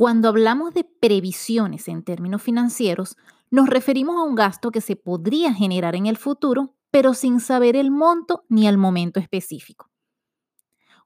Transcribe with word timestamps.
Cuando 0.00 0.28
hablamos 0.28 0.72
de 0.72 0.84
previsiones 0.84 1.86
en 1.86 2.02
términos 2.02 2.40
financieros, 2.40 3.18
nos 3.50 3.68
referimos 3.68 4.16
a 4.16 4.22
un 4.22 4.34
gasto 4.34 4.70
que 4.70 4.80
se 4.80 4.96
podría 4.96 5.52
generar 5.52 5.94
en 5.94 6.06
el 6.06 6.16
futuro, 6.16 6.74
pero 6.90 7.12
sin 7.12 7.38
saber 7.38 7.76
el 7.76 7.90
monto 7.90 8.46
ni 8.48 8.66
el 8.66 8.78
momento 8.78 9.20
específico. 9.20 9.90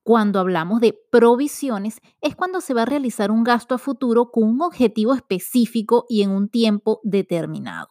Cuando 0.04 0.38
hablamos 0.38 0.80
de 0.80 0.96
provisiones, 1.10 2.00
es 2.20 2.36
cuando 2.36 2.60
se 2.60 2.72
va 2.72 2.82
a 2.82 2.84
realizar 2.84 3.32
un 3.32 3.42
gasto 3.42 3.74
a 3.74 3.78
futuro 3.78 4.30
con 4.30 4.44
un 4.44 4.62
objetivo 4.62 5.12
específico 5.14 6.06
y 6.08 6.22
en 6.22 6.30
un 6.30 6.48
tiempo 6.48 7.00
determinado. 7.02 7.88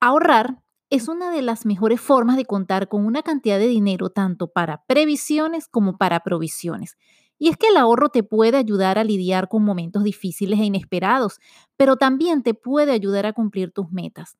Ahorrar 0.00 0.64
es 0.90 1.06
una 1.06 1.30
de 1.30 1.42
las 1.42 1.64
mejores 1.64 2.00
formas 2.00 2.36
de 2.36 2.44
contar 2.44 2.88
con 2.88 3.06
una 3.06 3.22
cantidad 3.22 3.60
de 3.60 3.68
dinero 3.68 4.10
tanto 4.10 4.48
para 4.48 4.84
previsiones 4.86 5.68
como 5.68 5.96
para 5.96 6.24
provisiones. 6.24 6.96
Y 7.38 7.48
es 7.50 7.56
que 7.56 7.68
el 7.68 7.76
ahorro 7.76 8.08
te 8.08 8.22
puede 8.22 8.56
ayudar 8.58 8.98
a 8.98 9.04
lidiar 9.04 9.48
con 9.48 9.64
momentos 9.64 10.04
difíciles 10.04 10.58
e 10.60 10.64
inesperados, 10.64 11.38
pero 11.76 11.96
también 11.96 12.42
te 12.42 12.54
puede 12.54 12.92
ayudar 12.92 13.26
a 13.26 13.32
cumplir 13.34 13.72
tus 13.72 13.90
metas. 13.92 14.36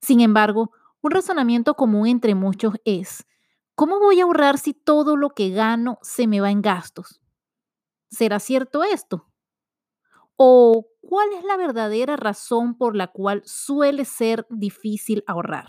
Sin 0.00 0.20
embargo, 0.20 0.72
un 1.02 1.10
razonamiento 1.12 1.74
común 1.74 2.08
entre 2.08 2.34
muchos 2.34 2.74
es, 2.84 3.24
¿Cómo 3.74 3.98
voy 4.00 4.20
a 4.20 4.24
ahorrar 4.24 4.58
si 4.58 4.74
todo 4.74 5.16
lo 5.16 5.30
que 5.30 5.50
gano 5.50 5.98
se 6.02 6.26
me 6.26 6.40
va 6.40 6.50
en 6.50 6.62
gastos? 6.62 7.20
¿Será 8.10 8.40
cierto 8.40 8.84
esto? 8.84 9.28
¿O 10.36 10.86
cuál 11.00 11.32
es 11.32 11.42
la 11.44 11.56
verdadera 11.56 12.16
razón 12.16 12.76
por 12.76 12.96
la 12.96 13.06
cual 13.08 13.42
suele 13.46 14.04
ser 14.04 14.46
difícil 14.50 15.24
ahorrar? 15.26 15.68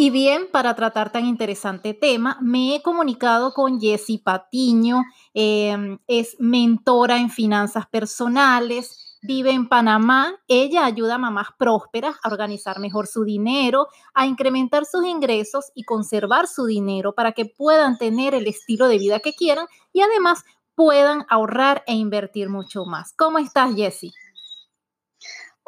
Y 0.00 0.10
bien, 0.10 0.46
para 0.52 0.76
tratar 0.76 1.10
tan 1.10 1.26
interesante 1.26 1.92
tema, 1.92 2.38
me 2.40 2.76
he 2.76 2.82
comunicado 2.82 3.52
con 3.52 3.80
Jessie 3.80 4.22
Patiño, 4.22 5.02
em, 5.34 5.98
es 6.06 6.36
mentora 6.38 7.18
en 7.18 7.30
finanzas 7.30 7.88
personales, 7.88 9.18
vive 9.22 9.50
en 9.50 9.68
Panamá. 9.68 10.36
Ella 10.46 10.84
ayuda 10.84 11.16
a 11.16 11.18
mamás 11.18 11.48
prósperas 11.58 12.14
a 12.22 12.28
organizar 12.28 12.78
mejor 12.78 13.08
su 13.08 13.24
dinero, 13.24 13.88
a 14.14 14.24
incrementar 14.28 14.84
sus 14.86 15.04
ingresos 15.04 15.72
y 15.74 15.82
conservar 15.82 16.46
su 16.46 16.66
dinero 16.66 17.12
para 17.12 17.32
que 17.32 17.46
puedan 17.46 17.98
tener 17.98 18.34
el 18.36 18.46
estilo 18.46 18.86
de 18.86 18.98
vida 18.98 19.18
que 19.18 19.34
quieran 19.34 19.66
y 19.92 20.02
además 20.02 20.44
puedan 20.76 21.26
ahorrar 21.28 21.82
e 21.88 21.94
invertir 21.94 22.50
mucho 22.50 22.84
más. 22.84 23.14
¿Cómo 23.16 23.38
estás, 23.38 23.74
Jessie? 23.74 24.12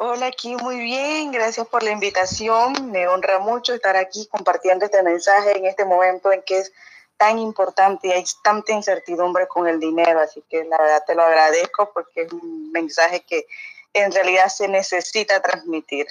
Hola, 0.03 0.25
aquí 0.25 0.55
muy 0.55 0.79
bien. 0.79 1.31
Gracias 1.31 1.67
por 1.67 1.83
la 1.83 1.91
invitación. 1.91 2.89
Me 2.89 3.07
honra 3.07 3.37
mucho 3.37 3.75
estar 3.75 3.95
aquí 3.95 4.27
compartiendo 4.31 4.85
este 4.85 5.03
mensaje 5.03 5.55
en 5.55 5.67
este 5.67 5.85
momento 5.85 6.31
en 6.31 6.41
que 6.41 6.57
es 6.57 6.73
tan 7.17 7.37
importante 7.37 8.07
y 8.07 8.11
hay 8.11 8.23
tanta 8.43 8.71
incertidumbre 8.71 9.47
con 9.47 9.67
el 9.67 9.79
dinero, 9.79 10.19
así 10.19 10.43
que 10.49 10.63
la 10.63 10.79
verdad 10.79 11.03
te 11.05 11.13
lo 11.13 11.21
agradezco 11.21 11.91
porque 11.93 12.23
es 12.23 12.33
un 12.33 12.71
mensaje 12.71 13.23
que 13.27 13.45
en 13.93 14.11
realidad 14.11 14.47
se 14.47 14.67
necesita 14.67 15.39
transmitir. 15.39 16.07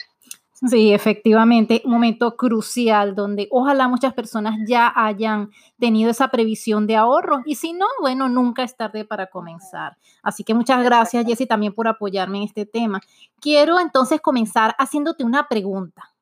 Sí, 0.68 0.92
efectivamente, 0.92 1.80
un 1.86 1.92
momento 1.92 2.36
crucial 2.36 3.14
donde 3.14 3.48
ojalá 3.50 3.88
muchas 3.88 4.12
personas 4.12 4.56
ya 4.66 4.92
hayan 4.94 5.50
tenido 5.78 6.10
esa 6.10 6.28
previsión 6.28 6.86
de 6.86 6.96
ahorro 6.96 7.40
y 7.46 7.54
si 7.54 7.72
no, 7.72 7.86
bueno, 7.98 8.28
nunca 8.28 8.62
es 8.62 8.76
tarde 8.76 9.06
para 9.06 9.28
comenzar. 9.28 9.96
Así 10.22 10.44
que 10.44 10.52
muchas 10.52 10.84
gracias, 10.84 11.24
Jessy, 11.24 11.46
también 11.46 11.74
por 11.74 11.88
apoyarme 11.88 12.38
en 12.38 12.44
este 12.44 12.66
tema. 12.66 13.00
Quiero 13.40 13.80
entonces 13.80 14.20
comenzar 14.20 14.74
haciéndote 14.78 15.24
una 15.24 15.48
pregunta. 15.48 16.12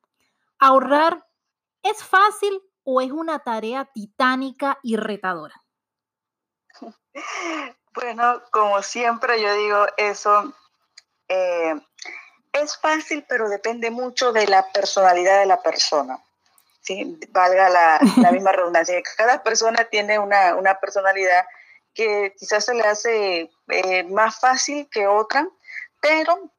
¿Ahorrar 0.60 1.26
es 1.82 2.04
fácil 2.04 2.60
o 2.84 3.00
es 3.00 3.10
una 3.10 3.40
tarea 3.40 3.86
titánica 3.86 4.78
y 4.82 4.96
retadora? 4.96 5.64
Bueno, 7.94 8.42
como 8.52 8.80
siempre 8.82 9.42
yo 9.42 9.52
digo 9.54 9.86
eso, 9.96 10.54
eh, 11.26 11.74
es 12.52 12.76
fácil, 12.76 13.24
pero 13.28 13.48
depende 13.48 13.90
mucho 13.90 14.32
de 14.32 14.46
la 14.46 14.70
personalidad 14.72 15.40
de 15.40 15.46
la 15.46 15.62
persona. 15.62 16.22
¿sí? 16.80 17.18
Valga 17.30 17.68
la, 17.68 18.00
misma 18.32 18.52
redundancia. 18.52 19.00
Cada 19.16 19.42
persona 19.42 19.84
tiene 19.84 20.18
una, 20.18 20.78
personalidad 20.80 21.44
que 21.94 22.34
quizás 22.38 22.64
se 22.64 22.74
le 22.74 22.82
hace 22.82 23.50
eh, 23.68 24.04
más 24.04 24.38
fácil 24.38 24.88
que 24.90 25.06
otra, 25.06 25.48
pero 26.00 26.52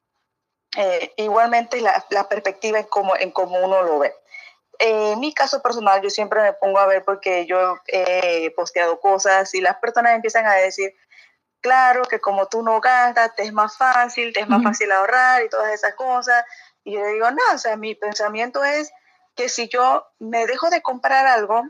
eh, 0.77 1.13
igualmente 1.17 1.81
la, 1.81 2.27
perspectiva 2.29 2.79
en 2.79 2.85
cómo, 2.85 3.15
en 3.15 3.31
cómo 3.31 3.57
uno 3.63 3.81
lo 3.83 3.99
ve 3.99 4.13
en 4.79 5.19
mi 5.19 5.33
caso 5.33 5.61
personal, 5.61 6.01
yo 6.01 6.09
siempre 6.09 6.41
me 6.41 6.53
pongo 6.53 6.79
a 6.79 6.87
ver 6.87 7.03
porque 7.03 7.45
yo 7.45 7.77
he 7.87 8.49
posteado 8.51 8.99
cosas 8.99 9.53
y 9.53 9.61
las 9.61 9.75
personas 9.77 10.15
empiezan 10.15 10.47
a 10.47 10.53
decir, 10.53 10.95
claro, 11.61 12.03
que 12.03 12.19
como 12.19 12.47
tú 12.47 12.61
no 12.61 12.79
gastas, 12.81 13.35
te 13.35 13.43
es 13.43 13.53
más 13.53 13.77
fácil, 13.77 14.33
te 14.33 14.41
es 14.41 14.47
más 14.47 14.63
fácil 14.63 14.91
ahorrar 14.91 15.43
y 15.43 15.49
todas 15.49 15.73
esas 15.73 15.93
cosas. 15.95 16.43
Y 16.83 16.93
yo 16.93 17.05
digo, 17.05 17.29
no, 17.31 17.41
o 17.53 17.57
sea, 17.57 17.75
mi 17.75 17.95
pensamiento 17.95 18.63
es 18.63 18.91
que 19.35 19.49
si 19.49 19.67
yo 19.67 20.05
me 20.19 20.45
dejo 20.47 20.69
de 20.69 20.81
comprar 20.81 21.27
algo 21.27 21.63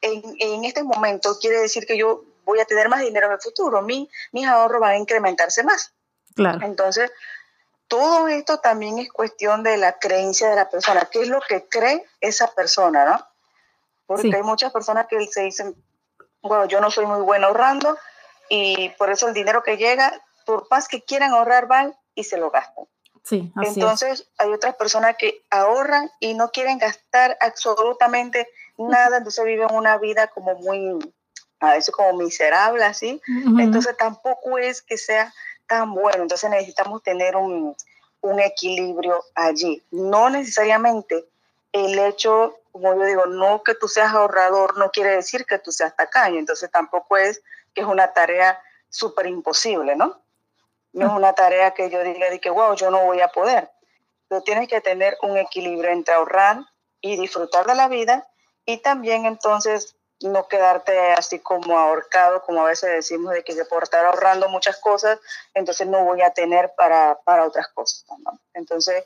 en, 0.00 0.22
en 0.38 0.64
este 0.64 0.82
momento, 0.82 1.38
quiere 1.38 1.58
decir 1.58 1.86
que 1.86 1.96
yo 1.96 2.24
voy 2.44 2.60
a 2.60 2.64
tener 2.64 2.88
más 2.88 3.00
dinero 3.00 3.26
en 3.26 3.32
el 3.32 3.40
futuro, 3.40 3.82
mi, 3.82 4.08
mis 4.32 4.46
ahorros 4.46 4.80
van 4.80 4.92
a 4.92 4.98
incrementarse 4.98 5.62
más. 5.64 5.92
Claro. 6.34 6.64
Entonces, 6.64 7.10
todo 7.88 8.28
esto 8.28 8.58
también 8.58 8.98
es 8.98 9.10
cuestión 9.10 9.62
de 9.62 9.76
la 9.76 9.98
creencia 9.98 10.50
de 10.50 10.56
la 10.56 10.68
persona, 10.68 11.08
qué 11.10 11.22
es 11.22 11.28
lo 11.28 11.40
que 11.40 11.68
cree 11.68 12.04
esa 12.20 12.52
persona, 12.54 13.04
¿no? 13.04 13.26
Porque 14.06 14.34
hay 14.34 14.42
muchas 14.42 14.72
personas 14.72 15.06
que 15.08 15.24
se 15.26 15.42
dicen, 15.42 15.74
bueno, 16.42 16.66
yo 16.66 16.80
no 16.80 16.90
soy 16.90 17.06
muy 17.06 17.20
buena 17.20 17.48
ahorrando 17.48 17.98
y 18.48 18.90
por 18.90 19.10
eso 19.10 19.28
el 19.28 19.34
dinero 19.34 19.62
que 19.62 19.76
llega, 19.76 20.12
por 20.44 20.66
más 20.70 20.88
que 20.88 21.02
quieran 21.02 21.32
ahorrar, 21.32 21.66
van 21.66 21.94
y 22.14 22.24
se 22.24 22.36
lo 22.36 22.50
gastan. 22.50 22.86
Sí, 23.22 23.52
así 23.56 23.80
Entonces 23.80 24.28
hay 24.38 24.52
otras 24.52 24.76
personas 24.76 25.16
que 25.18 25.42
ahorran 25.50 26.10
y 26.20 26.34
no 26.34 26.50
quieren 26.52 26.78
gastar 26.78 27.36
absolutamente 27.40 28.48
nada, 28.78 29.18
entonces 29.18 29.44
viven 29.44 29.68
una 29.72 29.98
vida 29.98 30.28
como 30.28 30.54
muy, 30.54 31.12
a 31.60 31.72
veces 31.72 31.92
como 31.94 32.16
miserable, 32.18 32.84
así. 32.84 33.20
Entonces 33.58 33.96
tampoco 33.96 34.58
es 34.58 34.82
que 34.82 34.96
sea 34.96 35.32
tan 35.66 35.92
bueno. 35.92 36.22
Entonces 36.22 36.48
necesitamos 36.50 37.02
tener 37.02 37.36
un, 37.36 37.74
equilibrio 38.38 39.22
allí. 39.36 39.80
No 39.92 40.28
necesariamente 40.30 41.26
el 41.70 41.96
hecho, 41.96 42.56
como 42.72 42.94
yo 42.96 43.04
digo, 43.04 43.26
no 43.26 43.62
que 43.62 43.76
tú 43.76 43.86
seas 43.86 44.12
ahorrador 44.12 44.76
no 44.78 44.90
quiere 44.90 45.10
decir 45.10 45.46
que 45.46 45.60
tú 45.60 45.70
seas 45.70 45.94
tacaño. 45.94 46.40
Entonces 46.40 46.68
tampoco 46.68 47.16
es 47.16 47.40
que 47.76 47.82
es 47.82 47.86
una 47.86 48.14
tarea 48.14 48.58
súper 48.88 49.26
imposible, 49.26 49.94
¿no? 49.96 50.22
No 50.94 51.06
es 51.08 51.12
una 51.12 51.34
tarea 51.34 51.74
que 51.74 51.90
yo 51.90 52.02
diga 52.02 52.30
de 52.30 52.40
que, 52.40 52.48
wow, 52.48 52.74
yo 52.74 52.90
no 52.90 53.04
voy 53.04 53.20
a 53.20 53.28
poder. 53.28 53.70
Pero 54.28 54.42
tienes 54.42 54.66
que 54.66 54.80
tener 54.80 55.18
un 55.20 55.36
equilibrio 55.36 55.90
entre 55.90 56.14
ahorrar 56.14 56.60
y 57.02 57.18
disfrutar 57.18 57.66
de 57.66 57.74
la 57.74 57.88
vida 57.88 58.26
y 58.64 58.78
también 58.78 59.26
entonces 59.26 59.94
no 60.22 60.48
quedarte 60.48 61.12
así 61.12 61.38
como 61.40 61.78
ahorcado, 61.78 62.42
como 62.42 62.62
a 62.62 62.70
veces 62.70 62.90
decimos, 62.90 63.34
de 63.34 63.44
que 63.44 63.54
por 63.66 63.82
estar 63.82 64.06
ahorrando 64.06 64.48
muchas 64.48 64.78
cosas, 64.78 65.20
entonces 65.52 65.86
no 65.86 66.02
voy 66.02 66.22
a 66.22 66.32
tener 66.32 66.72
para, 66.74 67.18
otras 67.44 67.68
cosas. 67.74 68.06
Entonces, 68.54 69.04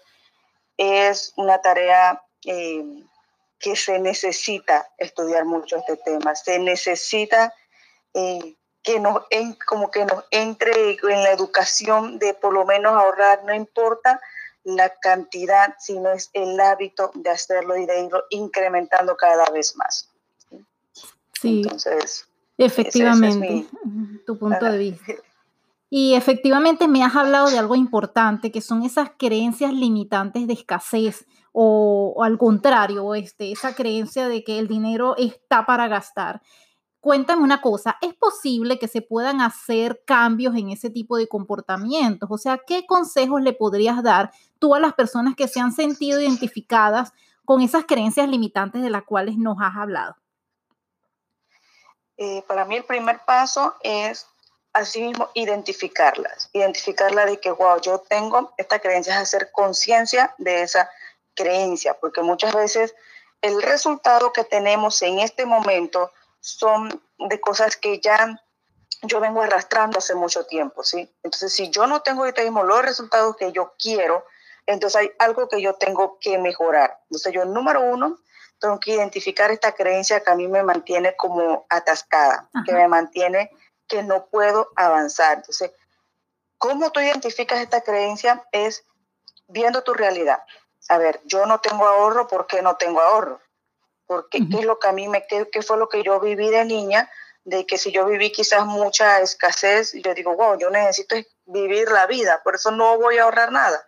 es 0.76 1.32
una 1.34 1.60
tarea 1.60 2.22
eh, 2.46 2.84
que 3.58 3.74
se 3.74 3.98
necesita 3.98 4.88
estudiar 4.96 5.44
mucho 5.44 5.76
este 5.76 5.96
tema, 5.96 6.36
se 6.36 6.60
necesita 6.60 7.52
eh, 8.14 8.56
que 8.90 9.00
nos, 9.00 9.22
en, 9.30 9.56
como 9.66 9.90
que 9.90 10.04
nos 10.04 10.24
entre 10.30 10.90
en 10.90 11.22
la 11.22 11.30
educación 11.30 12.18
de 12.18 12.34
por 12.34 12.52
lo 12.52 12.64
menos 12.64 12.92
ahorrar, 12.92 13.44
no 13.44 13.54
importa 13.54 14.20
la 14.64 14.88
cantidad, 15.00 15.76
sino 15.78 16.10
es 16.10 16.30
el 16.32 16.58
hábito 16.58 17.12
de 17.14 17.30
hacerlo 17.30 17.76
y 17.76 17.86
de 17.86 18.04
irlo 18.04 18.24
incrementando 18.30 19.16
cada 19.16 19.48
vez 19.50 19.76
más. 19.76 20.10
Sí, 21.40 21.62
efectivamente, 22.58 23.66
tu 24.26 24.36
punto 24.38 24.64
de 24.66 24.78
vista. 24.78 25.12
Y 25.88 26.14
efectivamente 26.14 26.86
me 26.86 27.02
has 27.02 27.16
hablado 27.16 27.48
de 27.50 27.58
algo 27.58 27.74
importante, 27.76 28.52
que 28.52 28.60
son 28.60 28.82
esas 28.82 29.10
creencias 29.16 29.72
limitantes 29.72 30.46
de 30.46 30.52
escasez 30.52 31.26
o, 31.52 32.22
al 32.22 32.38
contrario, 32.38 33.14
este, 33.14 33.50
esa 33.50 33.74
creencia 33.74 34.28
de 34.28 34.44
que 34.44 34.58
el 34.58 34.68
dinero 34.68 35.16
está 35.16 35.64
para 35.66 35.88
gastar. 35.88 36.42
Cuéntame 37.00 37.42
una 37.42 37.60
cosa, 37.60 37.96
¿es 38.00 38.14
posible 38.14 38.78
que 38.78 38.88
se 38.88 39.02
puedan 39.02 39.40
hacer 39.40 40.02
cambios 40.04 40.54
en 40.54 40.70
ese 40.70 40.90
tipo 40.90 41.16
de 41.16 41.28
comportamientos? 41.28 42.28
O 42.30 42.38
sea, 42.38 42.58
¿qué 42.58 42.86
consejos 42.86 43.42
le 43.42 43.52
podrías 43.52 44.02
dar 44.02 44.30
tú 44.58 44.74
a 44.74 44.80
las 44.80 44.92
personas 44.94 45.34
que 45.34 45.48
se 45.48 45.60
han 45.60 45.72
sentido 45.72 46.20
identificadas 46.20 47.12
con 47.44 47.62
esas 47.62 47.84
creencias 47.86 48.28
limitantes 48.28 48.82
de 48.82 48.90
las 48.90 49.02
cuales 49.04 49.36
nos 49.38 49.56
has 49.60 49.76
hablado? 49.76 50.16
Eh, 52.18 52.44
para 52.46 52.66
mí 52.66 52.76
el 52.76 52.84
primer 52.84 53.20
paso 53.24 53.74
es 53.82 54.26
asimismo 54.72 55.30
identificarlas, 55.34 56.50
identificarla 56.52 57.24
de 57.24 57.40
que, 57.40 57.50
wow, 57.50 57.80
yo 57.80 57.98
tengo 58.00 58.52
esta 58.58 58.78
creencia, 58.78 59.14
es 59.14 59.20
hacer 59.20 59.50
conciencia 59.52 60.34
de 60.38 60.62
esa 60.62 60.90
creencia, 61.34 61.96
porque 61.98 62.22
muchas 62.22 62.54
veces 62.54 62.94
el 63.40 63.62
resultado 63.62 64.32
que 64.32 64.44
tenemos 64.44 65.00
en 65.00 65.18
este 65.18 65.46
momento 65.46 66.12
son 66.40 67.02
de 67.18 67.40
cosas 67.40 67.76
que 67.76 68.00
ya 68.00 68.40
yo 69.02 69.20
vengo 69.20 69.42
arrastrando 69.42 69.98
hace 69.98 70.14
mucho 70.14 70.44
tiempo, 70.46 70.82
¿sí? 70.82 71.10
Entonces, 71.22 71.52
si 71.52 71.70
yo 71.70 71.86
no 71.86 72.02
tengo 72.02 72.22
ahorita 72.22 72.42
mismo 72.42 72.64
los 72.64 72.82
resultados 72.82 73.36
que 73.36 73.52
yo 73.52 73.74
quiero, 73.78 74.24
entonces 74.66 75.00
hay 75.00 75.12
algo 75.18 75.48
que 75.48 75.60
yo 75.62 75.74
tengo 75.74 76.18
que 76.20 76.38
mejorar. 76.38 77.00
Entonces, 77.04 77.32
yo, 77.32 77.44
número 77.44 77.80
uno, 77.80 78.18
tengo 78.58 78.78
que 78.78 78.92
identificar 78.92 79.50
esta 79.50 79.72
creencia 79.72 80.20
que 80.20 80.30
a 80.30 80.34
mí 80.34 80.46
me 80.46 80.62
mantiene 80.62 81.16
como 81.16 81.66
atascada, 81.70 82.48
que 82.66 82.72
me 82.72 82.86
mantiene 82.88 83.50
que 83.88 84.02
no 84.02 84.26
puedo 84.26 84.68
avanzar. 84.76 85.38
Entonces, 85.38 85.72
¿cómo 86.58 86.92
tú 86.92 87.00
identificas 87.00 87.60
esta 87.60 87.80
creencia? 87.80 88.46
Es 88.52 88.84
viendo 89.48 89.82
tu 89.82 89.94
realidad. 89.94 90.42
A 90.88 90.98
ver, 90.98 91.20
yo 91.24 91.46
no 91.46 91.60
tengo 91.60 91.86
ahorro, 91.86 92.28
¿por 92.28 92.46
qué 92.46 92.60
no 92.60 92.76
tengo 92.76 93.00
ahorro? 93.00 93.40
Porque 94.10 94.40
qué 94.50 94.58
es 94.58 94.64
lo 94.64 94.80
que 94.80 94.88
a 94.88 94.92
mí 94.92 95.06
me 95.06 95.24
qué, 95.24 95.48
qué 95.52 95.62
fue 95.62 95.76
lo 95.76 95.88
que 95.88 96.02
yo 96.02 96.18
viví 96.18 96.50
de 96.50 96.64
niña, 96.64 97.08
de 97.44 97.64
que 97.64 97.78
si 97.78 97.92
yo 97.92 98.04
viví 98.06 98.32
quizás 98.32 98.66
mucha 98.66 99.20
escasez, 99.20 99.92
yo 100.02 100.14
digo, 100.14 100.34
wow, 100.34 100.58
yo 100.58 100.68
necesito 100.68 101.14
vivir 101.44 101.88
la 101.92 102.08
vida, 102.08 102.40
por 102.42 102.56
eso 102.56 102.72
no 102.72 102.98
voy 102.98 103.18
a 103.18 103.22
ahorrar 103.22 103.52
nada. 103.52 103.80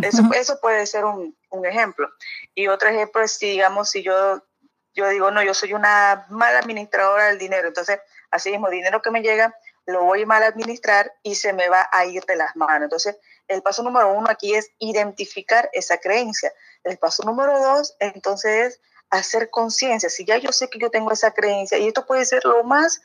Eso, 0.00 0.22
eso 0.32 0.60
puede 0.60 0.86
ser 0.86 1.04
un, 1.04 1.36
un, 1.50 1.66
ejemplo. 1.66 2.08
Y 2.54 2.68
otro 2.68 2.88
ejemplo 2.88 3.20
es 3.20 3.32
si, 3.32 3.50
digamos, 3.50 3.90
si 3.90 4.04
yo, 4.04 4.44
yo 4.92 5.08
digo, 5.08 5.32
no, 5.32 5.42
yo 5.42 5.54
soy 5.54 5.72
una 5.72 6.24
mala 6.30 6.60
administradora 6.60 7.26
del 7.26 7.38
dinero, 7.38 7.66
entonces, 7.66 7.98
así 8.30 8.52
mismo, 8.52 8.70
dinero 8.70 9.02
que 9.02 9.10
me 9.10 9.22
llega, 9.22 9.56
lo 9.86 10.04
voy 10.04 10.24
mal 10.24 10.44
a 10.44 10.46
administrar 10.46 11.12
y 11.24 11.34
se 11.34 11.52
me 11.52 11.68
va 11.68 11.88
a 11.90 12.06
ir 12.06 12.24
de 12.26 12.36
las 12.36 12.54
manos. 12.54 12.84
Entonces, 12.84 13.16
el 13.48 13.60
paso 13.60 13.82
número 13.82 14.12
uno 14.12 14.30
aquí 14.30 14.54
es 14.54 14.70
identificar 14.78 15.68
esa 15.72 15.98
creencia. 15.98 16.52
El 16.84 16.96
paso 16.96 17.24
número 17.24 17.58
dos, 17.58 17.96
entonces, 17.98 18.74
es 18.74 18.80
hacer 19.10 19.50
conciencia, 19.50 20.08
si 20.08 20.24
ya 20.24 20.38
yo 20.38 20.52
sé 20.52 20.68
que 20.68 20.78
yo 20.78 20.90
tengo 20.90 21.12
esa 21.12 21.32
creencia, 21.32 21.78
y 21.78 21.88
esto 21.88 22.06
puede 22.06 22.24
ser 22.24 22.44
lo 22.44 22.64
más, 22.64 23.02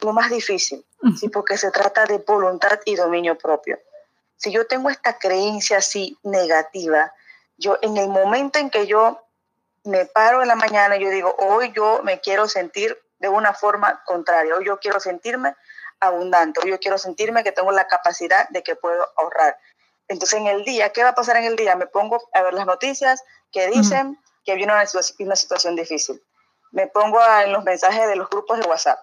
lo 0.00 0.12
más 0.12 0.30
difícil, 0.30 0.84
¿sí? 1.18 1.28
porque 1.28 1.56
se 1.56 1.70
trata 1.70 2.04
de 2.06 2.18
voluntad 2.18 2.80
y 2.84 2.96
dominio 2.96 3.38
propio. 3.38 3.78
Si 4.36 4.50
yo 4.50 4.66
tengo 4.66 4.90
esta 4.90 5.18
creencia 5.18 5.78
así 5.78 6.18
negativa, 6.24 7.12
yo 7.58 7.78
en 7.80 7.96
el 7.96 8.08
momento 8.08 8.58
en 8.58 8.70
que 8.70 8.86
yo 8.86 9.22
me 9.84 10.06
paro 10.06 10.42
en 10.42 10.48
la 10.48 10.56
mañana, 10.56 10.96
yo 10.96 11.10
digo, 11.10 11.34
hoy 11.38 11.72
yo 11.72 12.00
me 12.02 12.20
quiero 12.20 12.48
sentir 12.48 12.98
de 13.18 13.28
una 13.28 13.54
forma 13.54 14.02
contraria, 14.04 14.56
hoy 14.56 14.64
yo 14.66 14.78
quiero 14.78 14.98
sentirme 14.98 15.54
abundante, 16.00 16.60
hoy 16.62 16.70
yo 16.70 16.80
quiero 16.80 16.98
sentirme 16.98 17.44
que 17.44 17.52
tengo 17.52 17.70
la 17.70 17.86
capacidad 17.86 18.48
de 18.48 18.62
que 18.62 18.74
puedo 18.74 19.06
ahorrar. 19.16 19.56
Entonces 20.08 20.40
en 20.40 20.48
el 20.48 20.64
día, 20.64 20.90
¿qué 20.92 21.02
va 21.02 21.10
a 21.10 21.14
pasar 21.14 21.36
en 21.36 21.44
el 21.44 21.56
día? 21.56 21.76
Me 21.76 21.86
pongo 21.86 22.20
a 22.32 22.42
ver 22.42 22.54
las 22.54 22.66
noticias 22.66 23.22
que 23.52 23.68
dicen, 23.68 24.18
que 24.44 24.54
viene 24.54 24.72
una, 24.72 24.84
una 25.18 25.36
situación 25.36 25.76
difícil. 25.76 26.22
Me 26.70 26.86
pongo 26.86 27.20
en 27.44 27.52
los 27.52 27.64
mensajes 27.64 28.08
de 28.08 28.16
los 28.16 28.28
grupos 28.30 28.58
de 28.58 28.68
WhatsApp. 28.68 28.98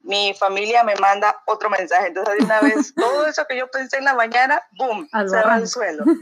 Mi 0.00 0.34
familia 0.34 0.84
me 0.84 0.94
manda 0.96 1.42
otro 1.46 1.70
mensaje. 1.70 2.08
Entonces, 2.08 2.36
de 2.38 2.44
una 2.44 2.60
vez, 2.60 2.94
todo 2.96 3.26
eso 3.26 3.46
que 3.46 3.56
yo 3.56 3.70
pensé 3.70 3.96
en 3.96 4.04
la 4.04 4.14
mañana, 4.14 4.62
¡boom! 4.72 5.08
se 5.10 5.36
va 5.36 5.54
al 5.54 5.68
suelo. 5.68 6.04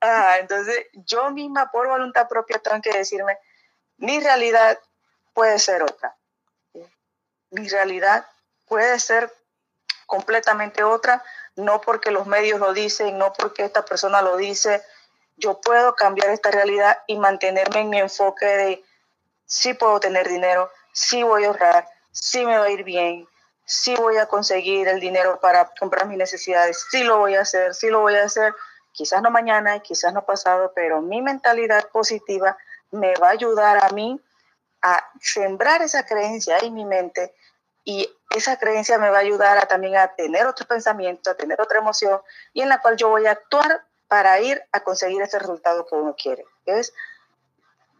Ah, 0.00 0.36
entonces, 0.38 0.86
yo 0.92 1.32
misma, 1.32 1.72
por 1.72 1.88
voluntad 1.88 2.28
propia, 2.28 2.60
tengo 2.60 2.80
que 2.80 2.96
decirme, 2.96 3.36
mi 3.96 4.20
realidad 4.20 4.78
puede 5.34 5.58
ser 5.58 5.82
otra. 5.82 6.16
Mi 7.50 7.68
realidad 7.68 8.24
puede 8.64 9.00
ser 9.00 9.34
completamente 10.06 10.84
otra, 10.84 11.24
no 11.56 11.80
porque 11.80 12.12
los 12.12 12.28
medios 12.28 12.60
lo 12.60 12.72
dicen, 12.72 13.18
no 13.18 13.32
porque 13.32 13.64
esta 13.64 13.84
persona 13.84 14.22
lo 14.22 14.36
dice, 14.36 14.82
yo 15.38 15.60
puedo 15.60 15.94
cambiar 15.94 16.30
esta 16.30 16.50
realidad 16.50 16.98
y 17.06 17.16
mantenerme 17.16 17.80
en 17.80 17.90
mi 17.90 17.98
enfoque 17.98 18.46
de 18.46 18.84
sí 19.46 19.74
puedo 19.74 19.98
tener 20.00 20.28
dinero, 20.28 20.70
sí 20.92 21.22
voy 21.22 21.44
a 21.44 21.48
ahorrar, 21.48 21.88
sí 22.10 22.44
me 22.44 22.58
va 22.58 22.64
a 22.64 22.70
ir 22.70 22.84
bien, 22.84 23.26
sí 23.64 23.94
voy 23.96 24.16
a 24.16 24.26
conseguir 24.26 24.88
el 24.88 25.00
dinero 25.00 25.40
para 25.40 25.70
comprar 25.78 26.06
mis 26.06 26.18
necesidades, 26.18 26.86
sí 26.90 27.04
lo 27.04 27.18
voy 27.18 27.34
a 27.34 27.42
hacer, 27.42 27.74
sí 27.74 27.88
lo 27.88 28.00
voy 28.00 28.16
a 28.16 28.24
hacer, 28.24 28.54
quizás 28.92 29.22
no 29.22 29.30
mañana, 29.30 29.78
quizás 29.80 30.12
no 30.12 30.24
pasado, 30.24 30.72
pero 30.74 31.00
mi 31.00 31.22
mentalidad 31.22 31.88
positiva 31.90 32.56
me 32.90 33.14
va 33.14 33.28
a 33.28 33.32
ayudar 33.32 33.84
a 33.84 33.90
mí 33.90 34.20
a 34.82 35.04
sembrar 35.20 35.82
esa 35.82 36.04
creencia 36.04 36.58
en 36.58 36.74
mi 36.74 36.84
mente 36.84 37.34
y 37.84 38.08
esa 38.34 38.58
creencia 38.58 38.98
me 38.98 39.08
va 39.08 39.18
a 39.18 39.20
ayudar 39.20 39.58
a 39.58 39.66
también 39.66 39.96
a 39.96 40.08
tener 40.08 40.46
otro 40.46 40.66
pensamiento, 40.66 41.30
a 41.30 41.34
tener 41.34 41.60
otra 41.60 41.78
emoción 41.78 42.20
y 42.52 42.62
en 42.62 42.68
la 42.68 42.80
cual 42.80 42.96
yo 42.96 43.08
voy 43.08 43.26
a 43.26 43.32
actuar 43.32 43.87
para 44.08 44.40
ir 44.40 44.62
a 44.72 44.80
conseguir 44.80 45.22
ese 45.22 45.38
resultado 45.38 45.86
que 45.86 45.94
uno 45.94 46.16
quiere. 46.20 46.44
¿ves? 46.66 46.92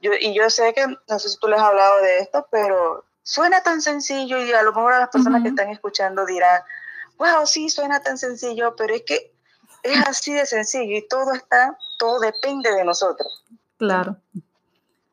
Yo, 0.01 0.13
y 0.19 0.35
yo 0.35 0.49
sé 0.51 0.73
que, 0.75 0.87
no 0.87 1.19
sé 1.19 1.29
si 1.29 1.39
tú 1.39 1.49
les 1.49 1.59
has 1.59 1.67
hablado 1.67 2.01
de 2.03 2.19
esto, 2.19 2.47
pero 2.51 3.05
suena 3.23 3.63
tan 3.63 3.83
sencillo 3.83 4.41
y 4.43 4.53
a 4.53 4.63
lo 4.63 4.73
mejor 4.73 4.95
a 4.95 5.01
las 5.01 5.11
personas 5.11 5.43
que 5.43 5.51
están 5.51 5.69
escuchando 5.69 6.25
dirán, 6.25 6.63
wow, 7.19 7.47
sí, 7.47 7.69
suena 7.69 8.01
tan 8.03 8.17
sencillo, 8.17 8.75
pero 8.77 8.95
es 8.95 9.03
que 9.03 9.33
es 9.83 10.07
así 10.07 10.33
de 10.33 10.47
sencillo 10.47 10.97
y 10.97 11.07
todo 11.07 11.33
está, 11.33 11.77
todo 11.99 12.21
depende 12.21 12.73
de 12.73 12.85
nosotros. 12.85 13.45
Claro. 13.77 14.17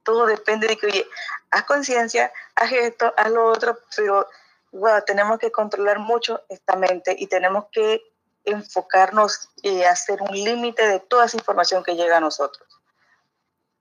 Todo 0.04 0.28
depende 0.28 0.68
de 0.68 0.78
que, 0.78 0.88
oye, 0.88 1.06
haz 1.52 1.64
conciencia, 1.64 2.32
haz 2.56 2.72
esto, 2.72 3.14
haz 3.18 3.32
lo 3.32 3.48
otro, 3.48 3.80
pero 3.96 4.28
wow, 4.72 5.02
tenemos 5.06 5.40
que 5.40 5.52
controlar 5.52 6.00
mucho 6.00 6.44
esta 6.50 6.76
mente 6.76 7.16
y 7.18 7.28
tenemos 7.28 7.66
que 7.72 8.02
enfocarnos 8.46 9.50
y 9.62 9.84
hacer 9.84 10.22
un 10.22 10.36
límite 10.36 10.88
de 10.88 11.00
toda 11.00 11.26
esa 11.26 11.38
información 11.38 11.84
que 11.84 11.96
llega 11.96 12.18
a 12.18 12.22
nosotros, 12.22 12.68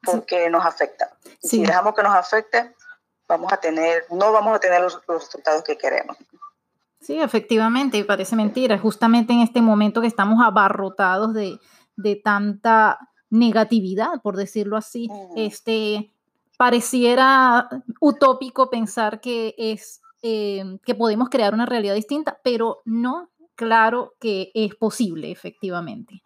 porque 0.03 0.49
nos 0.51 0.65
afecta. 0.65 1.17
Si 1.43 1.65
dejamos 1.65 1.95
que 1.95 2.03
nos 2.03 2.15
afecte, 2.15 2.75
vamos 3.29 3.53
a 3.53 3.57
tener, 3.57 4.05
no 4.11 4.33
vamos 4.33 4.57
a 4.57 4.59
tener 4.59 4.81
los, 4.81 5.01
resultados 5.07 5.63
que 5.63 5.77
queremos. 5.77 6.17
Sí, 7.01 7.21
efectivamente, 7.21 7.99
y 7.99 8.05
parece 8.05 8.35
mentira, 8.35 8.79
justamente 8.79 9.33
en 9.33 9.41
este 9.41 9.61
momento 9.61 10.01
que 10.01 10.07
estamos 10.07 10.45
abarrotados 10.45 11.35
de, 11.35 11.59
de 11.97 12.17
tanta 12.17 12.99
negatividad, 13.29 14.23
por 14.23 14.37
decirlo 14.37 14.77
así, 14.77 15.11
este, 15.37 16.11
pareciera 16.57 17.69
utópico 18.01 18.71
pensar 18.71 19.21
que 19.21 19.55
es 19.59 20.01
eh, 20.23 20.79
que 20.87 20.95
podemos 20.95 21.29
crear 21.29 21.53
una 21.53 21.67
realidad 21.67 21.95
distinta, 21.95 22.39
pero 22.43 22.81
no, 22.87 23.29
claro 23.55 24.15
que 24.21 24.51
es 24.55 24.75
posible, 24.75 25.31
efectivamente. 25.31 26.23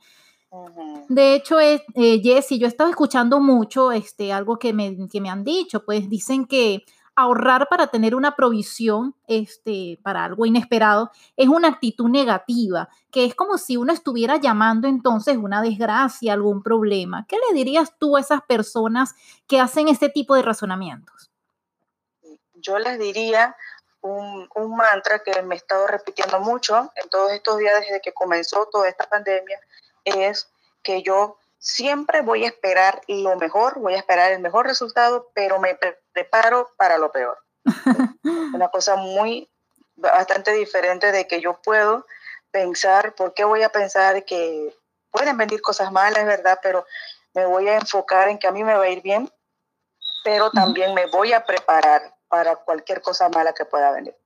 De 1.08 1.34
hecho, 1.34 1.60
es, 1.60 1.82
eh, 1.94 2.20
Jessy, 2.22 2.58
yo 2.58 2.66
he 2.66 2.68
estado 2.68 2.88
escuchando 2.88 3.40
mucho 3.40 3.92
este, 3.92 4.32
algo 4.32 4.58
que 4.58 4.72
me, 4.72 4.96
que 5.08 5.20
me 5.20 5.28
han 5.28 5.44
dicho, 5.44 5.84
pues 5.84 6.08
dicen 6.08 6.46
que 6.46 6.84
ahorrar 7.18 7.66
para 7.68 7.88
tener 7.88 8.14
una 8.14 8.36
provisión 8.36 9.16
este, 9.26 9.98
para 10.04 10.24
algo 10.24 10.46
inesperado 10.46 11.10
es 11.36 11.48
una 11.48 11.66
actitud 11.66 12.08
negativa, 12.08 12.88
que 13.10 13.24
es 13.24 13.34
como 13.34 13.58
si 13.58 13.76
uno 13.76 13.92
estuviera 13.92 14.36
llamando 14.36 14.86
entonces 14.86 15.36
una 15.36 15.60
desgracia, 15.60 16.32
algún 16.32 16.62
problema. 16.62 17.26
¿Qué 17.28 17.36
le 17.36 17.56
dirías 17.56 17.98
tú 17.98 18.16
a 18.16 18.20
esas 18.20 18.42
personas 18.42 19.16
que 19.48 19.58
hacen 19.58 19.88
este 19.88 20.08
tipo 20.08 20.36
de 20.36 20.42
razonamientos? 20.42 21.32
Yo 22.54 22.78
les 22.78 23.00
diría 23.00 23.56
un, 24.00 24.48
mantra 24.76 25.20
que 25.20 25.42
me 25.42 25.54
he 25.54 25.58
estado 25.58 25.86
repitiendo 25.86 26.40
mucho 26.40 26.90
en 26.94 27.08
todos 27.08 27.32
estos 27.32 27.58
días 27.58 27.80
desde 27.80 28.00
que 28.00 28.12
comenzó 28.12 28.66
toda 28.66 28.88
esta 28.88 29.08
pandemia, 29.08 29.60
es 30.04 30.48
que 30.82 31.02
yo 31.02 31.38
siempre 31.58 32.22
voy 32.22 32.44
a 32.44 32.48
esperar 32.48 33.00
lo 33.08 33.36
mejor, 33.36 33.78
voy 33.80 33.94
a 33.94 33.98
esperar 33.98 34.32
el 34.32 34.40
mejor 34.40 34.66
resultado, 34.66 35.30
pero 35.34 35.58
me 35.58 35.78
preparo 36.12 36.70
para 36.76 36.98
lo 36.98 37.10
peor. 37.10 37.38
Una 38.54 38.68
cosa 38.68 38.96
muy, 38.96 39.50
bastante 39.96 40.52
diferente 40.52 41.12
de 41.12 41.26
que 41.26 41.40
yo 41.40 41.60
puedo 41.60 42.06
pensar, 42.50 43.14
¿por 43.14 43.34
qué 43.34 43.44
voy 43.44 43.62
a 43.62 43.68
pensar 43.70 44.24
que 44.24 44.74
pueden 45.10 45.36
venir 45.36 45.60
cosas 45.60 45.90
malas, 45.92 46.24
verdad? 46.24 46.60
Pero 46.62 46.86
me 47.34 47.44
voy 47.46 47.68
a 47.68 47.76
enfocar 47.76 48.28
en 48.28 48.38
que 48.38 48.46
a 48.46 48.52
mí 48.52 48.62
me 48.64 48.74
va 48.74 48.84
a 48.84 48.88
ir 48.88 49.02
bien, 49.02 49.30
pero 50.24 50.50
también 50.50 50.94
me 50.94 51.06
voy 51.06 51.32
a 51.32 51.44
preparar 51.44 52.14
para 52.28 52.56
cualquier 52.56 53.00
cosa 53.00 53.28
mala 53.28 53.52
que 53.52 53.64
pueda 53.64 53.90
venir. 53.92 54.16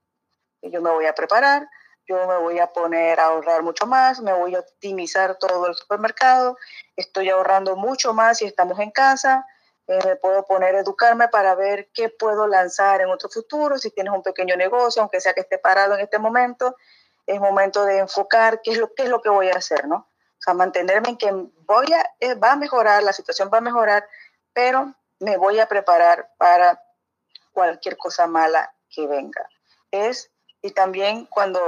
yo 0.63 0.81
me 0.81 0.91
voy 0.91 1.07
a 1.07 1.15
preparar, 1.15 1.69
yo 2.07 2.27
me 2.27 2.37
voy 2.39 2.59
a 2.59 2.67
poner 2.67 3.21
a 3.21 3.27
ahorrar 3.27 3.63
mucho 3.63 3.87
más, 3.87 4.21
me 4.21 4.33
voy 4.33 4.55
a 4.55 4.61
optimizar 4.61 5.37
todo 5.37 5.67
el 5.67 5.75
supermercado, 5.75 6.59
estoy 6.97 7.31
ahorrando 7.31 7.77
mucho 7.77 8.13
más 8.13 8.39
si 8.39 8.45
estamos 8.45 8.79
en 8.81 8.91
casa, 8.91 9.47
me 9.87 10.17
puedo 10.17 10.45
poner 10.45 10.75
a 10.75 10.81
educarme 10.81 11.29
para 11.29 11.55
ver 11.55 11.91
qué 11.93 12.09
puedo 12.09 12.47
lanzar 12.47 13.01
en 13.01 13.11
otro 13.11 13.29
futuro, 13.29 13.79
si 13.79 13.91
tienes 13.91 14.13
un 14.13 14.23
pequeño 14.23 14.57
negocio, 14.57 15.03
aunque 15.03 15.21
sea 15.21 15.35
que 15.35 15.41
esté 15.41 15.59
parado 15.59 15.95
en 15.95 16.01
este 16.01 16.19
momento, 16.19 16.77
es 17.27 17.41
momento 17.41 17.85
de 17.85 17.99
enfocar 17.99 18.61
qué 18.63 18.73
es 18.73 18.79
lo, 18.79 18.95
qué 18.95 19.05
es 19.05 19.09
lo 19.09 19.21
que 19.23 19.29
voy 19.29 19.49
a 19.49 19.57
hacer, 19.57 19.87
¿no? 19.87 19.97
O 19.97 20.45
sea, 20.45 20.55
mantenerme 20.55 21.11
en 21.11 21.19
que 21.19 21.31
voy 21.31 21.93
a, 21.93 22.05
eh, 22.21 22.35
va 22.35 22.53
a 22.53 22.57
mejorar, 22.57 23.03
la 23.03 23.13
situación 23.13 23.51
va 23.53 23.59
a 23.59 23.63
mejorar, 23.63 24.09
pero 24.53 24.93
me 25.21 25.37
voy 25.37 25.61
a 25.61 25.69
preparar 25.69 26.31
para 26.37 26.83
cualquier 27.53 27.97
cosa 27.97 28.27
mala 28.27 28.73
que 28.91 29.07
venga. 29.07 29.47
Es, 29.91 30.31
y 30.63 30.71
también 30.71 31.27
cuando 31.27 31.61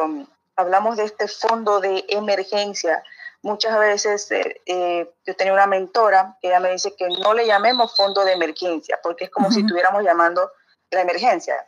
hablamos 0.56 0.96
de 0.96 1.04
este 1.04 1.28
fondo 1.28 1.80
de 1.80 2.04
emergencia, 2.08 3.02
muchas 3.42 3.78
veces 3.78 4.30
eh, 4.30 4.62
eh, 4.66 5.14
yo 5.26 5.36
tenía 5.36 5.52
una 5.52 5.66
mentora 5.66 6.36
que 6.40 6.48
ella 6.48 6.60
me 6.60 6.70
dice 6.70 6.94
que 6.96 7.08
no 7.08 7.34
le 7.34 7.46
llamemos 7.46 7.94
fondo 7.96 8.24
de 8.24 8.32
emergencia, 8.32 8.98
porque 9.02 9.24
es 9.24 9.30
como 9.30 9.50
si 9.50 9.60
estuviéramos 9.60 10.02
llamando 10.02 10.50
la 10.90 11.02
emergencia. 11.02 11.66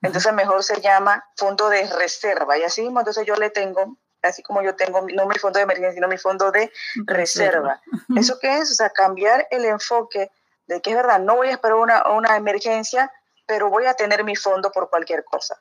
Entonces 0.00 0.32
mejor 0.32 0.62
se 0.64 0.80
llama 0.80 1.24
fondo 1.36 1.68
de 1.68 1.86
reserva. 1.86 2.56
Y 2.56 2.62
así 2.62 2.82
mismo, 2.82 3.00
entonces 3.00 3.26
yo 3.26 3.34
le 3.36 3.50
tengo, 3.50 3.96
así 4.22 4.42
como 4.42 4.62
yo 4.62 4.74
tengo, 4.74 5.06
no 5.12 5.26
mi 5.26 5.36
fondo 5.36 5.58
de 5.58 5.64
emergencia, 5.64 5.92
sino 5.92 6.08
mi 6.08 6.16
fondo 6.16 6.50
de 6.50 6.72
reserva. 7.06 7.80
¿Eso 8.16 8.38
qué 8.38 8.58
es? 8.58 8.70
O 8.70 8.74
sea, 8.74 8.90
cambiar 8.90 9.46
el 9.50 9.64
enfoque 9.66 10.30
de 10.66 10.80
que 10.80 10.90
es 10.90 10.96
verdad, 10.96 11.18
no 11.18 11.36
voy 11.36 11.48
a 11.48 11.52
esperar 11.52 11.76
una, 11.76 12.08
una 12.10 12.36
emergencia, 12.36 13.12
pero 13.50 13.68
voy 13.68 13.84
a 13.86 13.94
tener 13.94 14.22
mi 14.22 14.36
fondo 14.36 14.70
por 14.70 14.88
cualquier 14.88 15.24
cosa. 15.24 15.60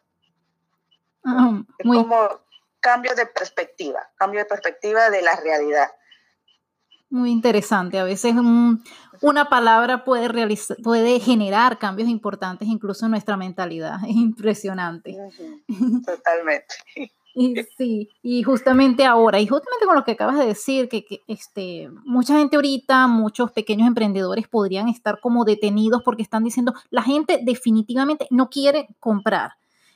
es 1.23 1.87
como 1.87 2.29
cambio 2.79 3.15
de 3.15 3.25
perspectiva, 3.25 4.07
cambio 4.15 4.41
de 4.41 4.45
perspectiva 4.45 5.09
de 5.09 5.23
la 5.23 5.35
realidad. 5.37 5.89
Muy 7.09 7.31
interesante. 7.31 7.97
A 7.97 8.03
veces 8.03 8.35
una 9.21 9.49
palabra 9.49 10.03
puede, 10.03 10.27
realizar, 10.27 10.77
puede 10.83 11.19
generar 11.19 11.79
cambios 11.79 12.07
importantes 12.09 12.67
incluso 12.67 13.05
en 13.05 13.11
nuestra 13.11 13.35
mentalidad. 13.37 13.97
Es 14.07 14.15
impresionante. 14.15 15.17
Totalmente. 16.05 16.75
Sí, 17.77 18.09
y 18.21 18.43
justamente 18.43 19.05
ahora, 19.05 19.39
y 19.39 19.47
justamente 19.47 19.85
con 19.85 19.95
lo 19.95 20.03
que 20.03 20.11
acabas 20.11 20.37
de 20.37 20.45
decir, 20.45 20.89
que, 20.89 21.05
que, 21.05 21.21
este, 21.27 21.89
mucha 22.03 22.37
gente 22.37 22.57
ahorita, 22.57 23.07
muchos 23.07 23.51
pequeños 23.51 23.87
emprendedores 23.87 24.47
podrían 24.47 24.89
estar 24.89 25.21
como 25.21 25.45
detenidos 25.45 26.01
porque 26.03 26.21
están 26.21 26.43
diciendo, 26.43 26.73
la 26.89 27.01
gente 27.01 27.39
definitivamente 27.41 28.27
no 28.29 28.49
quiere 28.49 28.89
comprar. 28.99 29.53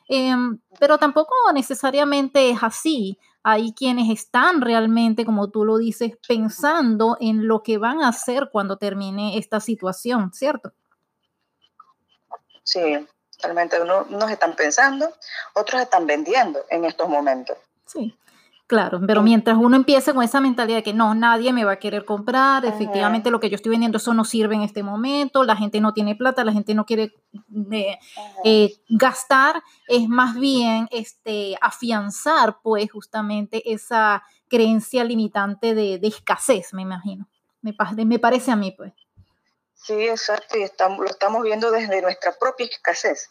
Em, 0.08 0.60
pero 0.80 0.98
tampoco 0.98 1.34
necesariamente 1.54 2.50
es 2.50 2.64
así. 2.64 3.18
Hay 3.44 3.74
quienes 3.74 4.10
están 4.10 4.62
realmente, 4.62 5.26
como 5.26 5.50
tú 5.50 5.66
lo 5.66 5.78
dices, 5.78 6.14
pensando 6.26 7.18
en 7.20 7.48
lo 7.48 7.62
que 7.62 7.78
van 7.78 8.02
a 8.02 8.10
hacer 8.10 8.50
cuando 8.52 8.78
termine 8.78 9.38
esta 9.38 9.60
situación, 9.60 10.32
¿cierto? 10.34 10.72
Sí, 12.64 13.06
realmente 13.44 13.78
unos 13.82 14.32
están 14.32 14.56
pensando, 14.56 15.14
otros 15.54 15.82
están 15.82 16.08
vendiendo 16.08 16.60
en 16.70 16.86
estos 16.86 17.08
momentos. 17.08 17.58
Sí. 17.86 18.18
Claro, 18.66 19.02
pero 19.06 19.22
mientras 19.22 19.58
uno 19.58 19.76
empiece 19.76 20.14
con 20.14 20.24
esa 20.24 20.40
mentalidad 20.40 20.78
de 20.78 20.84
que 20.84 20.94
no, 20.94 21.14
nadie 21.14 21.52
me 21.52 21.66
va 21.66 21.74
a 21.74 21.80
querer 21.80 22.06
comprar, 22.06 22.66
efectivamente 22.66 23.30
lo 23.30 23.40
que 23.40 23.50
yo 23.50 23.56
estoy 23.56 23.72
vendiendo 23.72 23.98
eso 23.98 24.14
no 24.14 24.24
sirve 24.24 24.56
en 24.56 24.62
este 24.62 24.84
momento, 24.84 25.44
la 25.44 25.56
gente 25.58 25.82
no 25.82 25.94
tiene 25.94 26.16
plata, 26.16 26.46
la 26.46 26.54
gente 26.54 26.74
no 26.74 26.86
quiere 26.86 27.14
eh, 27.72 28.00
eh, 28.46 28.74
gastar, 28.90 29.62
es 29.88 30.08
más 30.08 30.36
bien 30.40 30.88
este, 30.92 31.56
afianzar 31.62 32.60
pues 32.64 32.90
justamente 32.90 33.72
esa 33.72 34.24
creencia 34.48 35.04
limitante 35.04 35.76
de, 35.76 36.00
escasez, 36.02 36.74
me 36.74 36.84
imagino, 36.84 37.28
me, 37.62 37.76
me, 38.06 38.18
parece 38.18 38.52
a 38.52 38.56
mí 38.56 38.72
pues. 38.72 38.94
Sí, 39.84 40.08
exacto, 40.08 40.58
y 40.58 40.64
estamos, 40.64 41.00
lo 41.00 41.08
estamos 41.08 41.44
viendo 41.44 41.70
desde 41.70 42.02
nuestra 42.02 42.32
propia 42.40 42.68
escasez. 42.68 43.30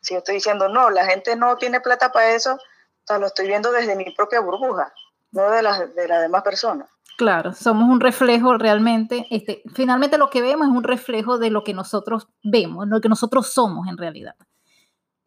Si 0.00 0.14
yo 0.14 0.18
estoy 0.18 0.36
diciendo, 0.36 0.68
no, 0.68 0.88
la 0.90 1.04
gente 1.04 1.34
no 1.34 1.56
tiene 1.56 1.80
plata 1.80 2.12
para 2.12 2.30
eso, 2.30 2.54
o 2.54 3.06
sea, 3.06 3.18
lo 3.18 3.26
estoy 3.26 3.48
viendo 3.48 3.72
desde 3.72 3.96
mi 3.96 4.14
propia 4.14 4.40
burbuja, 4.40 4.92
no 5.32 5.50
de 5.50 5.62
las 5.62 5.94
de 5.94 6.06
las 6.06 6.22
demás 6.22 6.42
personas. 6.42 6.88
Claro, 7.16 7.52
somos 7.54 7.88
un 7.88 8.00
reflejo 8.00 8.56
realmente, 8.56 9.26
este, 9.30 9.62
finalmente 9.74 10.16
lo 10.16 10.30
que 10.30 10.42
vemos 10.42 10.68
es 10.68 10.72
un 10.72 10.84
reflejo 10.84 11.38
de 11.38 11.50
lo 11.50 11.64
que 11.64 11.74
nosotros 11.74 12.28
vemos, 12.42 12.86
lo 12.86 13.00
que 13.00 13.08
nosotros 13.08 13.52
somos 13.52 13.88
en 13.88 13.96
realidad. 13.96 14.36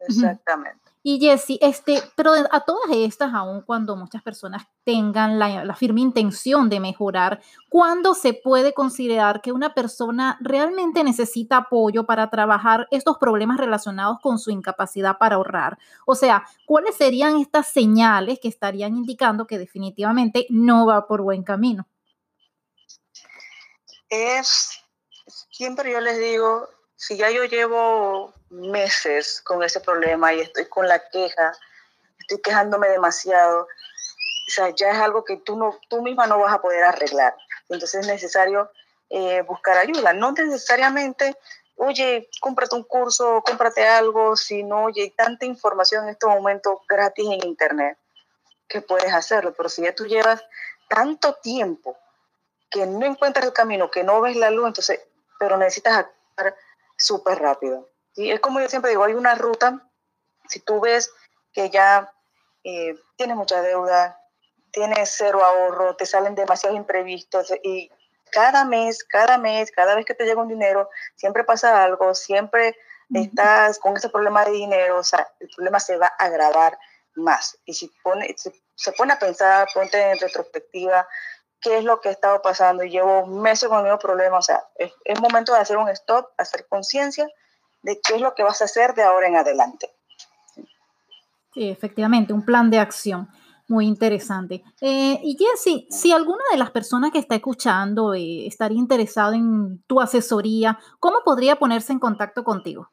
Exactamente. 0.00 0.87
Y 1.02 1.20
Jessie, 1.20 1.58
este, 1.62 2.02
pero 2.16 2.32
a 2.50 2.60
todas 2.60 2.90
estas, 2.90 3.32
aun 3.32 3.62
cuando 3.62 3.94
muchas 3.96 4.22
personas 4.22 4.66
tengan 4.84 5.38
la, 5.38 5.74
firme 5.74 6.00
intención 6.00 6.68
de 6.68 6.80
mejorar, 6.80 7.40
¿cuándo 7.68 8.14
se 8.14 8.34
puede 8.34 8.74
considerar 8.74 9.40
que 9.40 9.52
una 9.52 9.74
persona 9.74 10.36
realmente 10.40 11.04
necesita 11.04 11.58
apoyo 11.58 12.04
para 12.04 12.30
trabajar 12.30 12.88
estos 12.90 13.16
problemas 13.18 13.58
relacionados 13.58 14.18
con 14.20 14.38
su 14.38 14.50
incapacidad 14.50 15.18
para 15.18 15.36
ahorrar? 15.36 15.78
O 16.04 16.14
sea, 16.14 16.44
¿cuáles 16.66 16.96
serían 16.96 17.36
estas 17.36 17.68
señales 17.68 18.40
que 18.40 18.48
estarían 18.48 18.96
indicando 18.96 19.46
que 19.46 19.58
definitivamente 19.58 20.46
no 20.50 20.86
va 20.86 21.06
por 21.06 21.22
buen 21.22 21.44
camino? 21.44 21.86
Es, 24.08 24.80
siempre 25.50 25.92
yo 25.92 26.00
les 26.00 26.18
digo, 26.18 26.68
si 26.98 27.16
ya 27.16 27.30
yo 27.30 27.44
llevo 27.44 28.34
meses 28.50 29.40
con 29.42 29.62
ese 29.62 29.78
problema 29.78 30.34
y 30.34 30.40
estoy 30.40 30.66
con 30.66 30.88
la 30.88 30.98
queja, 31.10 31.52
estoy 32.18 32.42
quejándome 32.42 32.88
demasiado, 32.88 33.62
o 33.62 34.50
sea, 34.50 34.70
ya 34.70 34.90
es 34.90 34.98
algo 34.98 35.24
que 35.24 35.36
tú, 35.36 35.56
no, 35.56 35.78
tú 35.88 36.02
misma 36.02 36.26
no 36.26 36.40
vas 36.40 36.52
a 36.52 36.60
poder 36.60 36.82
arreglar. 36.82 37.36
Entonces 37.68 38.00
es 38.00 38.06
necesario 38.08 38.68
eh, 39.10 39.42
buscar 39.42 39.78
ayuda. 39.78 40.12
No 40.12 40.32
necesariamente, 40.32 41.36
oye, 41.76 42.28
cómprate 42.40 42.74
un 42.74 42.82
curso, 42.82 43.44
cómprate 43.46 43.86
algo, 43.86 44.36
sino, 44.36 44.86
oye, 44.86 45.02
hay 45.02 45.10
tanta 45.10 45.46
información 45.46 46.04
en 46.04 46.10
estos 46.10 46.30
momentos 46.30 46.80
gratis 46.88 47.26
en 47.30 47.46
Internet 47.46 47.96
que 48.66 48.82
puedes 48.82 49.14
hacerlo. 49.14 49.54
Pero 49.56 49.68
si 49.68 49.82
ya 49.82 49.94
tú 49.94 50.04
llevas 50.04 50.44
tanto 50.88 51.34
tiempo 51.34 51.96
que 52.68 52.86
no 52.86 53.06
encuentras 53.06 53.46
el 53.46 53.52
camino, 53.52 53.88
que 53.88 54.02
no 54.02 54.20
ves 54.20 54.34
la 54.34 54.50
luz, 54.50 54.66
entonces, 54.66 55.00
pero 55.38 55.56
necesitas 55.56 55.98
actuar 55.98 56.56
súper 56.98 57.38
rápido. 57.38 57.88
¿sí? 58.12 58.30
Es 58.30 58.40
como 58.40 58.60
yo 58.60 58.68
siempre 58.68 58.90
digo, 58.90 59.04
hay 59.04 59.14
una 59.14 59.34
ruta, 59.34 59.88
si 60.48 60.60
tú 60.60 60.80
ves 60.80 61.10
que 61.52 61.70
ya 61.70 62.12
eh, 62.64 62.94
tienes 63.16 63.36
mucha 63.36 63.62
deuda, 63.62 64.20
tienes 64.72 65.14
cero 65.16 65.42
ahorro, 65.44 65.96
te 65.96 66.06
salen 66.06 66.34
demasiados 66.34 66.76
imprevistos 66.76 67.52
y 67.62 67.90
cada 68.30 68.64
mes, 68.64 69.04
cada 69.04 69.38
mes, 69.38 69.70
cada 69.70 69.94
vez 69.94 70.04
que 70.04 70.14
te 70.14 70.24
llega 70.24 70.42
un 70.42 70.48
dinero, 70.48 70.90
siempre 71.16 71.44
pasa 71.44 71.82
algo, 71.82 72.14
siempre 72.14 72.76
estás 73.14 73.78
con 73.78 73.96
ese 73.96 74.10
problema 74.10 74.44
de 74.44 74.50
dinero, 74.50 74.98
o 74.98 75.02
sea, 75.02 75.26
el 75.40 75.48
problema 75.48 75.80
se 75.80 75.96
va 75.96 76.12
a 76.18 76.24
agravar 76.26 76.78
más. 77.14 77.58
Y 77.64 77.72
si 77.72 77.88
pone, 78.02 78.34
se 78.36 78.92
pone 78.92 79.14
a 79.14 79.18
pensar, 79.18 79.66
ponte 79.72 79.98
en 79.98 80.18
retrospectiva, 80.18 81.08
qué 81.60 81.78
es 81.78 81.84
lo 81.84 82.00
que 82.00 82.08
ha 82.08 82.12
estado 82.12 82.40
pasando 82.42 82.84
y 82.84 82.90
llevo 82.90 83.26
meses 83.26 83.68
con 83.68 83.78
el 83.78 83.84
mismo 83.84 83.98
problema. 83.98 84.38
O 84.38 84.42
sea, 84.42 84.64
es, 84.76 84.92
momento 85.20 85.52
de 85.52 85.60
hacer 85.60 85.76
un 85.76 85.88
stop, 85.88 86.26
hacer 86.36 86.66
conciencia 86.68 87.28
de 87.82 88.00
qué 88.00 88.16
es 88.16 88.20
lo 88.20 88.34
que 88.34 88.42
vas 88.42 88.60
a 88.60 88.64
hacer 88.64 88.94
de 88.94 89.02
ahora 89.02 89.28
en 89.28 89.36
adelante. 89.36 89.90
Sí, 91.54 91.68
efectivamente, 91.68 92.32
un 92.32 92.44
plan 92.44 92.70
de 92.70 92.78
acción. 92.78 93.28
Muy 93.70 93.86
interesante. 93.86 94.64
Eh, 94.80 95.20
y 95.22 95.36
Jessy, 95.36 95.86
si 95.90 96.10
alguna 96.10 96.42
de 96.50 96.56
las 96.56 96.70
personas 96.70 97.10
que 97.10 97.18
está 97.18 97.34
escuchando 97.34 98.14
eh, 98.14 98.46
estaría 98.46 98.78
interesado 98.78 99.34
en 99.34 99.82
tu 99.86 100.00
asesoría, 100.00 100.78
¿cómo 100.98 101.18
podría 101.22 101.56
ponerse 101.56 101.92
en 101.92 101.98
contacto 101.98 102.44
contigo? 102.44 102.90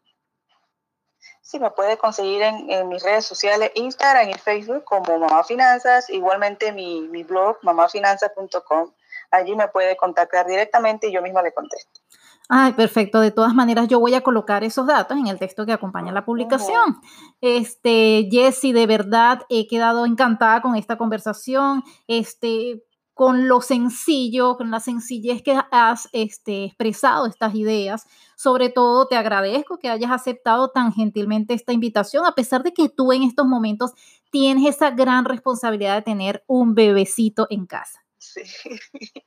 Sí, 1.45 1.59
me 1.59 1.69
puede 1.69 1.95
conseguir 1.99 2.41
en, 2.41 2.87
mis 2.87 3.03
redes 3.03 3.23
sociales, 3.23 3.71
Instagram 3.75 4.31
y 4.31 4.33
Facebook 4.33 4.83
como 4.83 5.19
Mamá 5.19 5.43
Finanzas, 5.43 6.09
igualmente 6.09 6.71
mi, 6.71 7.01
mi 7.01 7.21
blog, 7.21 7.57
mamafinanzas.com. 7.61 8.91
Allí 9.29 9.55
me 9.55 9.67
puede 9.67 9.95
contactar 9.95 10.47
directamente 10.47 11.07
y 11.07 11.13
yo 11.13 11.21
misma 11.21 11.43
le 11.43 11.53
contesto. 11.53 12.01
Ay, 12.49 12.73
perfecto. 12.73 13.19
De 13.19 13.29
todas 13.29 13.53
maneras, 13.53 13.87
yo 13.87 13.99
voy 13.99 14.15
a 14.15 14.21
colocar 14.21 14.63
esos 14.63 14.87
datos 14.87 15.19
en 15.19 15.27
el 15.27 15.37
texto 15.37 15.67
que 15.67 15.73
acompaña 15.73 16.11
la 16.11 16.25
publicación. 16.25 16.99
Este, 17.41 18.27
Jessy, 18.31 18.73
de 18.73 18.87
verdad 18.87 19.43
he 19.49 19.67
quedado 19.67 20.07
encantada 20.07 20.63
con 20.63 20.75
esta 20.75 20.97
conversación. 20.97 21.83
Este, 22.07 22.83
con 23.15 23.47
lo 23.47 23.61
sencillo, 23.61 24.57
con 24.57 24.69
la 24.71 24.81
sencillez 24.81 25.41
que 25.41 25.57
has 25.71 26.09
este, 26.11 26.65
expresado 26.65 27.25
estas 27.25 27.55
ideas. 27.55 28.05
Sobre 28.35 28.69
todo, 28.69 29.07
te 29.07 29.15
agradezco 29.15 29.79
que 29.79 29.89
hayas 29.89 30.11
aceptado 30.11 30.69
tan 30.69 30.91
gentilmente 30.91 31.53
esta 31.53 31.71
invitación, 31.71 32.25
a 32.25 32.35
pesar 32.35 32.61
de 32.61 32.73
que 32.73 32.89
tú 32.89 33.13
en 33.13 33.23
estos 33.23 33.45
momentos 33.47 33.93
tienes 34.31 34.75
esa 34.75 34.91
gran 34.91 35.23
responsabilidad 35.23 35.95
de 35.95 36.01
tener 36.01 36.43
un 36.45 36.75
bebecito 36.75 37.47
en 37.49 37.65
casa. 37.65 38.03
Sí, 38.17 38.43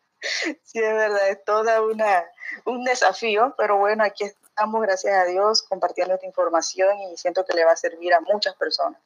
sí 0.63 0.79
es 0.79 0.95
verdad, 0.95 1.31
es 1.31 1.43
toda 1.47 1.81
una, 1.81 2.25
un 2.67 2.85
desafío, 2.85 3.55
pero 3.57 3.79
bueno, 3.79 4.05
aquí 4.05 4.25
estamos, 4.25 4.83
gracias 4.83 5.15
a 5.15 5.25
Dios, 5.25 5.63
compartiendo 5.63 6.13
esta 6.13 6.27
información 6.27 6.91
y 7.11 7.17
siento 7.17 7.43
que 7.47 7.55
le 7.55 7.65
va 7.65 7.73
a 7.73 7.77
servir 7.77 8.13
a 8.13 8.21
muchas 8.21 8.55
personas. 8.57 9.01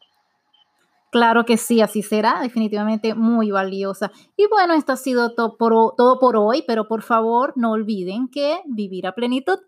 Claro 1.12 1.45
que 1.45 1.57
sí, 1.59 1.81
así 1.83 2.02
será, 2.02 2.40
definitivamente 2.40 3.14
muy 3.14 3.50
valiosa. 3.50 4.11
Y 4.35 4.47
bueno, 4.47 4.73
esto 4.73 4.92
ha 4.92 4.97
sido 4.97 5.35
todo 5.35 5.59
por, 5.59 5.95
todo 5.95 6.19
por 6.19 6.38
hoy, 6.38 6.64
pero 6.66 6.88
por 6.88 7.02
favor 7.02 7.52
no 7.54 7.73
olviden 7.73 8.28
que 8.28 8.62
vivir 8.64 9.07
a 9.07 9.12
plenitud 9.12 9.59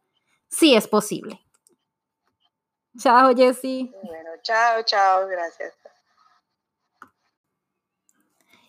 sí 0.48 0.74
es 0.74 0.88
posible. 0.88 1.44
Chao, 2.98 3.36
Jessy. 3.36 3.92
Bueno, 3.92 4.30
chao, 4.42 4.80
chao, 4.86 5.28
gracias. 5.28 5.74